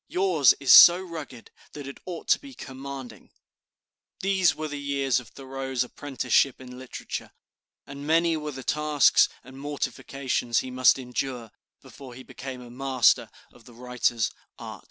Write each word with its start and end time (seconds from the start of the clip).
Yours 0.07 0.55
is 0.59 0.73
so 0.73 0.99
rugged 0.99 1.51
that 1.73 1.85
it 1.85 1.99
ought 2.07 2.27
to 2.27 2.39
be 2.39 2.55
commanding." 2.55 3.29
These 4.21 4.55
were 4.55 4.67
the 4.67 4.79
years 4.81 5.19
of 5.19 5.27
Thoreau's 5.29 5.83
apprenticeship 5.83 6.59
in 6.59 6.79
literature, 6.79 7.29
and 7.85 8.07
many 8.07 8.35
were 8.35 8.49
the 8.51 8.63
tasks 8.63 9.29
and 9.43 9.59
mortifications 9.59 10.61
he 10.61 10.71
must 10.71 10.97
endure 10.97 11.51
before 11.83 12.15
he 12.15 12.23
became 12.23 12.61
a 12.63 12.71
master 12.71 13.29
of 13.53 13.65
the 13.65 13.75
writer's 13.75 14.31
art. 14.57 14.79